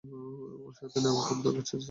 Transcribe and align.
ওরে 0.03 0.75
সাথে 0.79 0.97
নেওয়ার 1.03 1.23
খুব 1.27 1.37
দরকার 1.45 1.63
আছে? 1.63 1.77